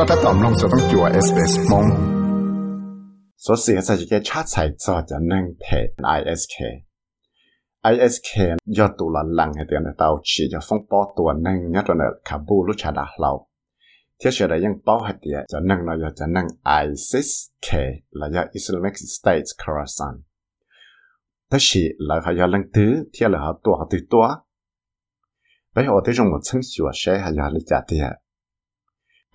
[0.00, 1.86] ็ถ้าตอมลงจะต้องจัว SBS มง
[3.44, 5.78] số sự sẽ chỉ cái chat sai cho cho nên phe
[6.18, 6.56] ISK
[7.84, 11.84] ISK do tụ là lăng hay tiền tàu chỉ cho phong bó tụ nên nhất
[11.88, 13.48] là Kabul lúc chả đã lâu
[14.24, 16.44] thiết sẽ là những bao hạt tiền cho nên là cho nên
[16.82, 17.26] ISIS
[17.70, 17.74] K
[18.10, 20.22] là do Islamic State Khorasan
[21.50, 24.18] thế chỉ là họ do lần thứ thiết là họ tụ họ từ tụ
[25.74, 28.10] bây giờ tôi dùng một chân sửa sẽ họ do lý trả tiền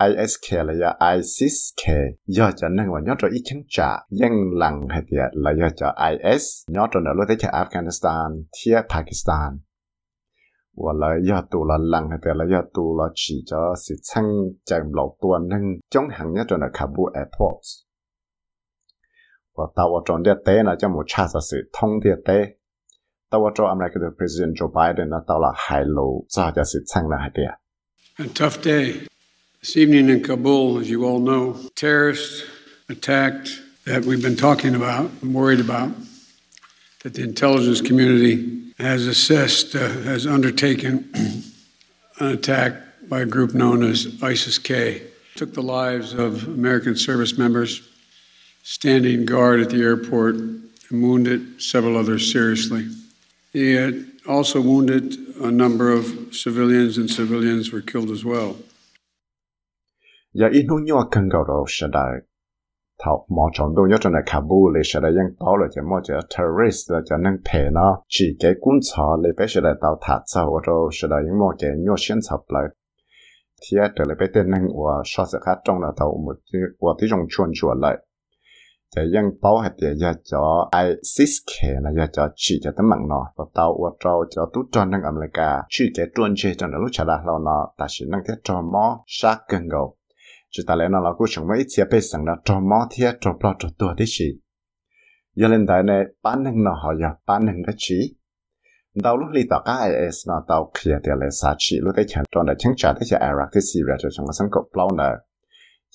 [0.01, 1.91] ISK là do ISISK
[2.27, 5.69] do cho nên và nhớ cho ít chẳng trả dân lặng hay thì là do
[5.77, 9.59] cho IS nhớ cho nó lúc tới cho Afghanistan thiết Pakistan
[10.77, 13.95] và là do tù là lặng hay thì là do tù là chỉ cho sự
[14.03, 14.25] chăng
[14.65, 15.61] chạy lộ tuần nên
[15.91, 17.65] chống hàng nhớ cho là Kabul Airport
[19.57, 22.47] và tàu ở trong địa tế là cho một cha sự thông địa tế
[23.31, 26.65] tàu ở trong America the President Joe Biden là tàu là hai lộ cho cho
[26.65, 27.51] sự chăng là hay địa
[28.19, 28.93] A tough day.
[29.67, 32.45] This evening in Kabul, as you all know, terrorists
[32.89, 35.91] attacked that we've been talking about and worried about,
[37.03, 41.11] that the intelligence community has assessed, uh, has undertaken
[42.21, 42.75] an attack
[43.09, 45.03] by a group known as ISIS K.
[45.35, 47.83] Took the lives of American service members
[48.63, 50.63] standing guard at the airport and
[51.03, 52.87] wounded several others seriously.
[53.53, 53.77] He
[54.29, 58.57] also wounded a number of civilians, and civilians were killed as well.
[60.39, 62.13] Giờ ít nu nhỏ cần cầu đầu sẽ đại
[62.99, 66.01] thảo mò chọn đồ nhớ trong này, Kabul là sẽ đại bảo là chỉ mò
[66.05, 68.03] chỉ terrorist, là cho nên phe nó.
[68.09, 71.39] Chỉ cái quân sở là bé sẽ đại tàu thả sau rồi sẽ đại những
[71.39, 72.65] mò cái nhỏ xuyên sập lại.
[73.63, 74.67] Thì ở đây bé tên năng
[75.05, 76.37] sao sẽ khác trong là tàu một
[76.81, 77.97] và tí trong chuồn chuồn lại.
[78.97, 82.89] Thì yang bảo hết thì giờ cho ISIS kể là giờ cho chỉ cho tấm
[82.89, 83.27] mạng nó.
[83.37, 86.79] Và tàu và trâu cho tút cho năng America chỉ cái chuồn chơi trong đó
[86.79, 89.97] lúc trả lại nó, ta chỉ năng cái cho mò sát cần cầu
[90.51, 93.13] chỉ ta lẽ nó là cũng chẳng mấy chia bê sang là cho mò thiết
[93.21, 94.41] cho bao cho tua đấy chỉ
[95.35, 98.17] giờ lên đại này bán năng nó họ giờ bán năng đó chỉ
[98.95, 102.05] đầu lúc li tao cái IS nó tao kia thì là sa chỉ lúc đấy
[102.09, 104.65] chẳng cho là chẳng trả thế cho Iraq cái Syria cho trong cái sân cột
[104.77, 105.11] bao nè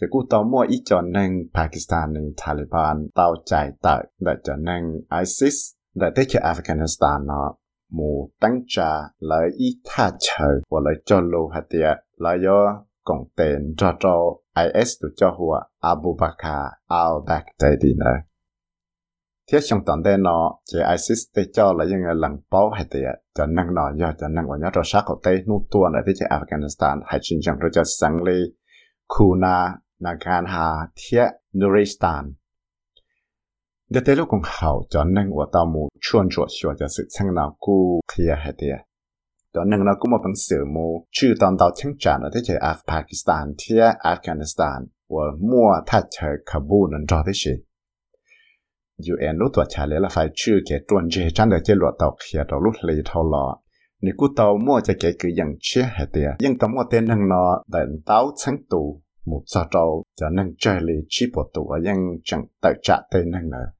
[0.02, 4.56] chỉ cú tao mua ít cho năng Pakistan nên Taliban tao chạy tại để cho
[4.56, 5.56] năng ISIS
[5.96, 7.56] để tới cho Afghanistan nó
[7.92, 12.86] mù tăng trả lại ít tha chờ và lại cho lô hạt tiệt lại do
[13.04, 16.46] còn tên cho cho IS tu cho hùa Abu Bakr
[16.88, 18.32] al-Baghdadi nè.
[19.52, 22.86] Thế trong tổng đây nó, chỉ ISIS tế cho là những người lần báo hay
[22.92, 23.00] tế
[23.36, 26.14] cho năng nó do cho năng của nhớ cho sát của tế nụ tua tế
[26.20, 28.42] chế Afghanistan hay chiến chẳng rồi cho sáng lì
[29.08, 32.34] Kuna, Naganha thiết Nuristan.
[33.90, 37.08] Để tế lúc cũng hậu cho năng của tao mù chuồn chuột chuột cho sự
[37.10, 38.68] sang nào cú kia hay tế
[39.55, 42.41] đó nên nó cũng một bằng sự mù chữ tòn tàu chứng trả ở thế
[42.45, 47.53] chế Af Pakistan thia Afghanistan và mua thật chờ Kabul nên cho thế gì
[48.99, 51.95] UN lúc tuổi trả lời là phải chữ cái tuần chế chẳng được chế luật
[51.99, 53.59] tàu kia đó lúc lấy thâu lọ
[54.03, 57.05] nếu cú tàu mua cho cái cứ dần chia hệ tiền nhưng tàu mua tên
[57.05, 61.51] năng nó đền tàu chứng tù một sao trâu cho nên chơi lì chi bộ
[61.55, 63.55] tù ở nhưng chẳng tự trả tên năng nữa cho nên ISIS kể nó lúc
[63.55, 63.75] đề tia chỉ do lúc đề hùa Khorasan và do ít lúc đề này căn
[63.75, 63.75] cứ và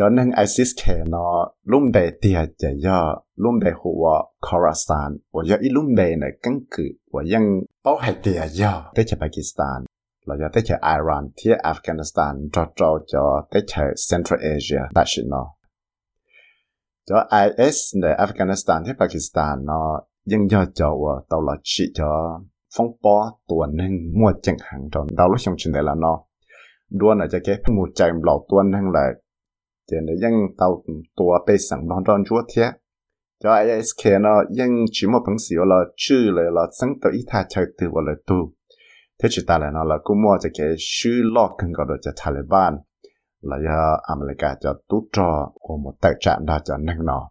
[0.00, 5.42] cho nên ISIS kể nó lúc đề tiệt giờ do lúc đề hùa Khorasan và
[5.46, 7.42] do ít lúc đề này căn cứ và dân
[7.84, 9.84] bảo hệ tiệt do tới cho Pakistan,
[10.26, 15.04] là do tới cho Iran thì Afghanistan cho cho cho tới cho Central Asia tại
[15.08, 15.46] sự nó.
[17.06, 17.28] Cho
[17.58, 22.40] IS này Afghanistan thì Pakistan, nó dân do cho và tàu là chỉ cho
[22.76, 26.20] phong bó tuần nên mua chẳng hàng cho đau lúc trong chuyện này là nó.
[26.90, 29.12] Đua là cho cái một chạy lọt tuần nên là
[31.16, 32.62] tua bê sẵn bằng tròn chúa thế
[33.42, 37.24] cho ISK nó ยัง chỉ một phần xíu là chữ là là sẵn tới ít
[37.28, 38.52] thà chơi từ vào là tu
[39.22, 42.10] thế chỉ ta là nó là cũng mua cho cái sư lo cần gọi cho
[42.24, 42.74] Taliban,
[43.42, 47.30] là do America cho tu cho của một tài trạng đó cho nên nó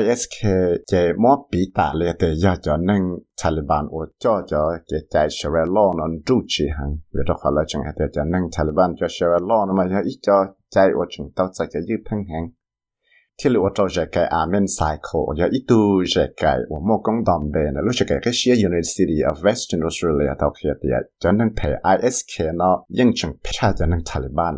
[0.00, 0.46] ISK
[0.86, 3.02] chế mò bị tạ lệ để do cho nên
[3.44, 7.52] Taliban ở cho cho cái chạy Sharia law nó trụ chỉ hàng vì đó phải
[7.56, 10.34] là chẳng hạn cho nên Taliban cho Sharia law nó mà cho ít cho
[10.74, 11.82] chạy chúng cái cái
[15.50, 15.64] ít
[16.36, 16.56] cái
[17.74, 18.34] là lúc cái cái
[18.64, 21.70] University of Western Australia tao thì
[22.02, 22.84] ISK nó
[24.14, 24.56] Taliban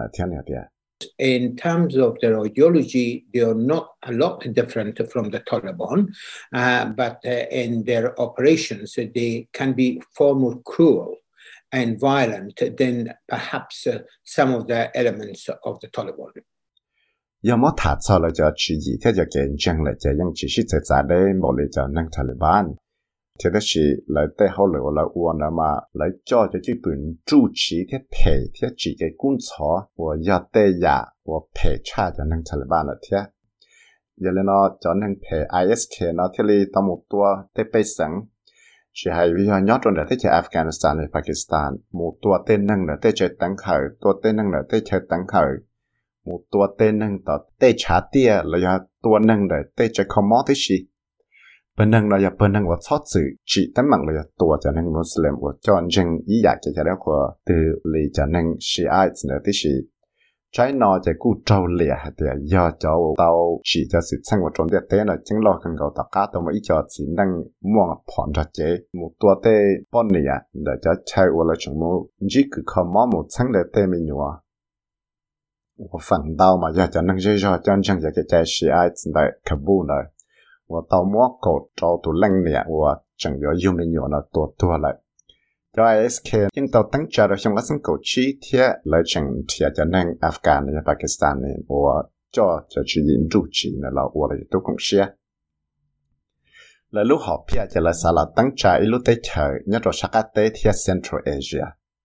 [1.19, 6.09] in terms of their ideology, they are not a lot different from the Taliban,
[6.53, 11.17] uh, but uh, in their operations, they can be far more cruel
[11.74, 16.44] and violent than perhaps uh, some of the elements of the Taliban.
[17.42, 22.76] 要么他操了叫去一天就见证了，这样只是在在的某里叫能塔利班，
[23.40, 27.16] thế đó chỉ lấy tay hậu lửa là uốn mà lấy cho cho chỉ bún
[27.26, 28.31] chủ chỉ thế phe
[28.62, 32.88] thế chỉ cái quân chó và ya tay ya và phe cha cho nên Taliban
[32.88, 33.18] là thế
[34.18, 37.84] giờ lên nó cho nên phe ISK nó thế li tao một tua thế bây
[37.84, 38.12] sẵn
[38.94, 42.87] și hai vi ho nhót trong để chơi Afghanistan hay Pakistan một tua tên năng
[42.87, 45.52] là chơi tăng khởi tua tên năng là chơi tăng khởi
[46.25, 50.06] một tua tên năng tỏ tê trả tia là do tua năng để tê chơi
[50.08, 50.88] commodity
[51.76, 54.56] bên năng là do bên năng của thoát sự chỉ tấm mặt là do tua
[54.64, 57.55] cho năng Muslim của cho anh dân ý giải cho cho đó của từ
[57.94, 59.52] lì cho năng Shiite nữa tí
[60.54, 64.54] trái nó chỉ cú trâu lìa thì giờ cháu tao chỉ cho sự sinh hoạt
[64.58, 67.44] trong địa tế là chính lo cần cầu tất cả tao mới cho chỉ năng
[67.62, 69.60] mua phòn ra chế một tua tê
[69.92, 73.26] bọn này à để cho chạy qua là chúng mua chỉ cứ không mua một
[73.30, 74.40] sinh để tê mình nhua
[75.81, 79.94] 我反倒嘛，要叫能接受真正这个在是爱子的可不呢。
[80.68, 85.02] 我到莫狗找到冷年，我整个有没有呢多多了。
[85.76, 89.26] Cho ISK nhưng tàu tăng trả được trong các sân cầu chi thiết lợi chẳng
[89.49, 93.91] thiệt cho nên Afghan và Pakistan nên của cho cho chỉ nhìn trụ chỉ là
[93.93, 95.06] là của là tôi cũng sẽ
[96.91, 99.94] là lúc họ phía cho là sao là tăng trả lúc tới chờ nhất rồi
[99.94, 101.65] sắc tế thiệt Central Asia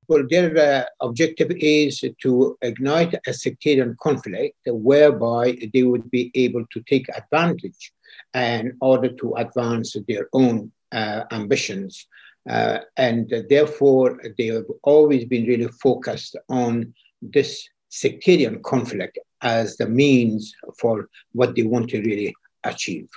[0.09, 6.63] Well, their uh, objective is to ignite a sectarian conflict whereby they would be able
[6.73, 7.91] to take advantage
[8.33, 12.07] in order to advance their own uh, ambitions.
[12.46, 16.92] Uh, and therefore, they have always been really focused on
[17.22, 23.08] this sectarian conflict as the means for what they want to really achieve.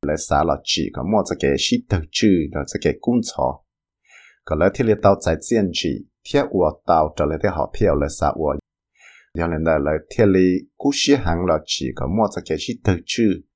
[0.00, 3.66] 来撒了几个么子给是德治的这个工作，
[4.44, 8.56] 个来天里到在建制，天我到这里的好票来撒我，
[9.34, 13.44] 原来的来天里故事行了几个么子给是德治。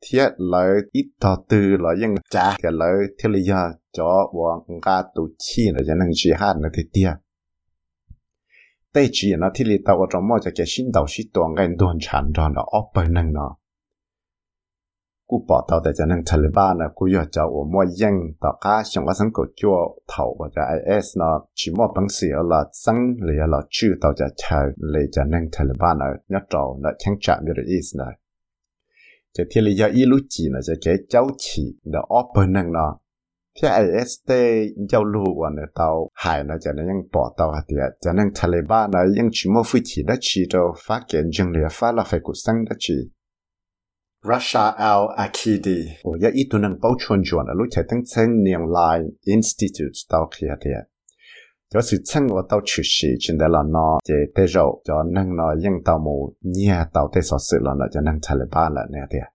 [0.00, 4.78] thiết lợi ít tao tư là những trả cái lợi thiết lý do cho bọn
[4.86, 7.10] ngã tụ chi là cho nên chỉ hát là thế tia
[8.94, 11.98] đây chỉ là thiết lý ở trong mỗi cái sinh đầu sĩ toàn cái đoàn
[12.00, 13.56] sản ra là ốp bên năng nó.
[15.26, 18.58] Cú bỏ tao để cho nên Taliban là cú yêu cho ở mỗi dân tao
[18.60, 19.68] cá trong cái sinh cổ cho
[20.16, 21.46] thầu và cho IS nó.
[21.54, 24.60] Chỉ mỗi bằng sự là sang là là chữ tao cho chờ
[24.94, 28.18] để cho nên Taliban là nhất trâu là chẳng chạm được ý này
[29.36, 32.92] จะเทียรียอีลุจีนะจะแกเจ้าฉีเดอออเปนังเนาะ
[33.56, 34.30] ที่ไอเอสเต
[34.88, 35.88] เจ้าลูกวันเนี่ยเตา
[36.22, 42.98] หายนะจะนั่ยังปอเตาหัดเดียจะนั่งทะเลบ้านนะยังชิมอฟิชีได้ชีเตาฟ้าเกนจังเลียฟ้าลาไฟกุสังได้ชี
[44.24, 45.94] Russia Al Akidi.
[46.04, 50.56] Oya itu nang bao chuan juan alu chai tang tseng niang lai institutes tau kia
[50.60, 50.82] tia.
[51.71, 59.25] 有时趁我到出事，现在啦喏，这得肉就能喏应到冇嘢到得所事啦喏，就能查理巴啦那啲。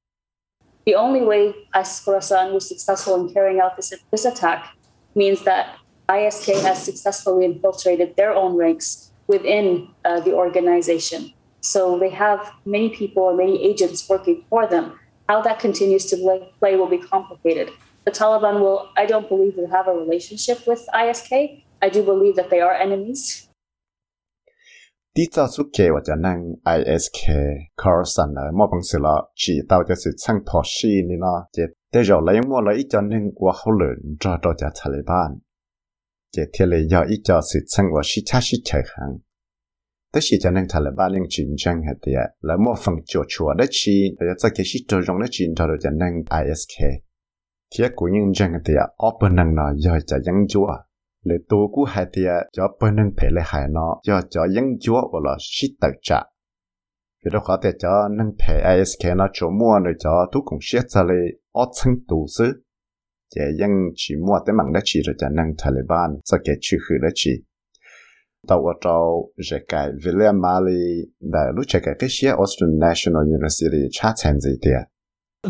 [0.85, 4.61] The only way ISIS Khorasan was successful in carrying out this, this attack
[5.15, 5.67] means that
[6.07, 11.33] ISK has successfully infiltrated their own ranks within uh, the organization.
[11.61, 14.93] So they have many people and many agents working for them.
[15.29, 16.17] How that continues to
[16.61, 17.69] play will be complicated.
[18.07, 22.34] The Taliban will, I don't believe, will have a relationship with ISK, I do believe
[22.38, 23.48] that they are enemies.
[25.16, 26.40] đi cho số kế và cho năng
[26.78, 27.28] ISK
[27.78, 31.48] Carlson ở một bằng sự là chỉ tạo cho sự sang thọ sĩ này nó
[31.52, 31.62] chỉ
[31.94, 35.40] để rồi lấy mua lấy cho nên qua hậu lượng cho cho cho Taliban.
[36.32, 39.18] Chỉ thiết lý do ít cho sự sang và sĩ cha sĩ chạy hàng
[40.14, 43.54] đó là cho nên Taliban liên chiến tranh hệ địa lấy mua phần chỗ chùa
[43.54, 46.14] đất chi để cho cái sĩ cho rong đó chiến cho cho năng
[46.46, 46.84] ISK
[47.78, 50.68] thiết cũng những tranh hệ địa open năng nó do cho dân chúa
[51.24, 54.66] le to ku hai tia cho bên nâng phải le hai nó cho cho những
[54.82, 56.22] chúa của là shit tự trả
[57.26, 60.60] vì đó có thể cho nâng phải ISK nó chỗ mua rồi cho thu cùng
[60.62, 61.16] shit ra le
[61.52, 62.64] ở chân tù sư
[63.36, 66.78] chỉ những chỉ mua tới mạng đất chỉ rồi cho nâng Taliban cho cái chữ
[66.90, 67.32] khử đất chỉ
[68.48, 70.84] tàu ở trâu dễ cái William Mali
[71.22, 74.84] đã lúc chạy cái cái Australian National University chat thành gì tiệt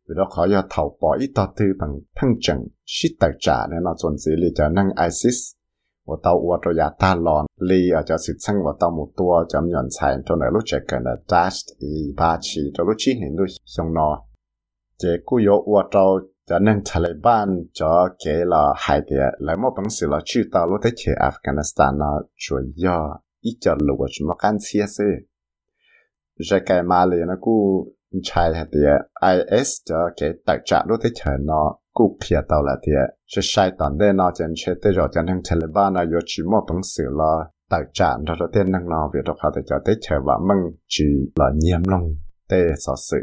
[0.09, 3.67] Vì đó khó do thầu bỏ ít tao tư bằng thăng trần shit tài trả
[3.67, 5.35] nên nó chuẩn gì li cho năng ISIS.
[6.07, 9.09] Và tao ua cho giá ta lòn li ở cho sự sang và tao một
[9.17, 12.85] tua cho nhận xài cho nợ lúc chạy cần là dash y ba chỉ cho
[12.85, 14.25] lúc chi hình lúc xong nó.
[14.99, 19.71] Chế cú yếu ua cho cho nên Taliban cho kế là hai địa lại một
[19.77, 22.97] bằng sự là trừ tao lúc tới chơi Afghanistan nó chủ yếu ít cho lụa
[22.97, 23.28] chúng mà can xia
[24.61, 24.81] xí
[26.39, 27.87] giờ cái mà liền nó cú
[28.23, 28.97] chạy hạt địa
[29.35, 32.93] IS cho cái đặc trạng lúc thế chạy nó cú phía tàu là đi.
[33.27, 36.43] sẽ sai tận đây nó chân chế tới rồi cho thằng Taliban nó có chỉ
[36.51, 39.63] một bằng sự là đặc trạng đó rồi tiên năng nó việc đó họ để
[39.67, 41.05] cho tới chờ và mừng chỉ
[41.35, 42.03] là nhiễm lòng
[42.51, 43.17] để sở sự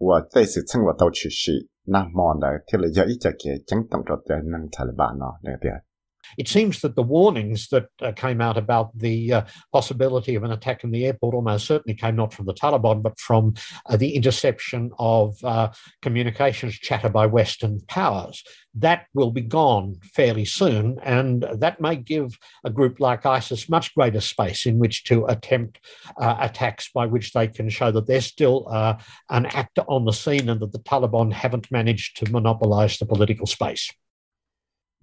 [0.00, 1.52] và đây sự chân và tàu chỉ sĩ
[1.86, 5.18] nằm mòn đấy thì là do ít cho cái chẳng tổng rồi tới thằng Taliban
[5.18, 5.68] nó này đi.
[6.36, 9.42] It seems that the warnings that uh, came out about the uh,
[9.72, 13.18] possibility of an attack in the airport almost certainly came not from the Taliban, but
[13.18, 13.54] from
[13.86, 15.70] uh, the interception of uh,
[16.02, 18.42] communications chatter by Western powers.
[18.74, 23.94] That will be gone fairly soon, and that may give a group like ISIS much
[23.94, 25.80] greater space in which to attempt
[26.20, 28.94] uh, attacks by which they can show that they're still uh,
[29.30, 33.46] an actor on the scene and that the Taliban haven't managed to monopolize the political
[33.46, 33.92] space.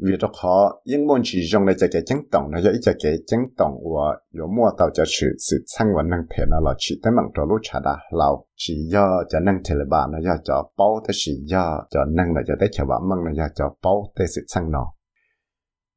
[0.03, 3.17] Vì đó khó yên môn chỉ dùng lại cho cái chứng tổng nó cái cái
[3.27, 6.75] chứng tổng và có mua tàu cho sự sự sang vấn năng thể nó là
[6.77, 10.11] chỉ tới mạng cho lúc trả đã lâu chỉ do cho năng thể là bạn
[10.11, 13.19] nó do cho bao tới chỉ do cho năng là cho tới cho bạn măng
[13.25, 14.85] là do cho bao tới sự sang nó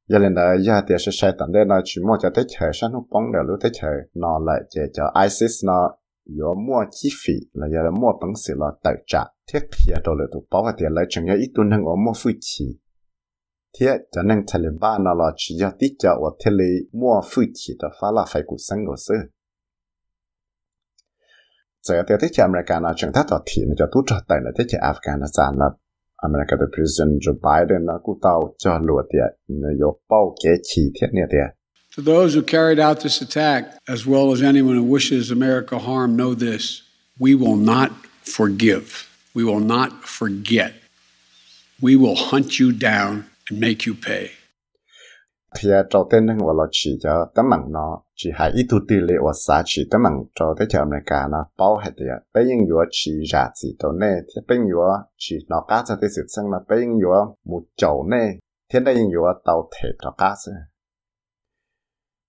[0.09, 2.71] giờ lên đó giờ thì sẽ sai tận đây nó chỉ mua cho tới chờ
[2.75, 5.91] sang nó bóng để lúc tới chờ nó lại chỉ cho ISIS nó
[6.43, 9.99] có mua chi phí là giờ là mua bằng sự là tự trả, thiết hiện
[10.05, 12.31] đồ là tụ bao và tiền lại chẳng nhớ ít tuần năng ở mua phụ
[12.41, 12.79] chỉ
[31.91, 36.17] For those who carried out this attack, as well as anyone who wishes America harm,
[36.17, 36.83] know this
[37.19, 39.09] we will not forgive.
[39.35, 40.75] We will not forget.
[41.81, 44.29] We will hunt you down and make you pay.
[45.57, 48.79] thì à, trâu tên năng là chỉ cho tấm mạng nó chỉ hãy ít tu
[48.89, 52.09] tỷ lệ và xa chỉ tấm bằng cho chờ cho cả nó bao hệ đấy
[52.35, 55.95] bây giờ yếu chỉ ra chỉ tổ nê, thì bây giờ chỉ nó cá cho
[56.01, 58.27] tới sự sân là bây giờ một chậu nê,
[58.73, 60.53] thì đây yếu tàu thể cho cá sự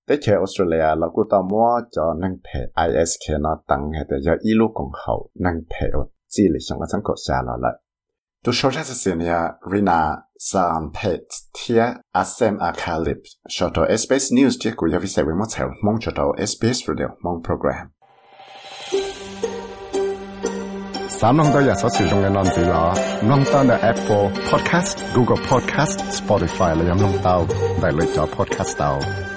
[0.08, 4.18] tới chờ Australia là cụ tàu mua cho năng thể ISK nó tăng hệ để
[4.26, 6.00] cho ít lúc còn hậu năng thể ở
[6.30, 7.74] chỉ là trong cái sản cổ xa là lại
[8.42, 15.46] Du solltasinja rina saan pet tia asem akalip shoto SBS News tia kuya visewi mo
[15.46, 17.92] tsel mong shoto SBS Radio mong program.
[21.20, 22.96] Samang do ya so si jong non zi la
[23.28, 27.44] nong ta na Apple Podcast Google Podcast Spotify la yam nong tao
[27.82, 29.29] dai le cho podcast tao.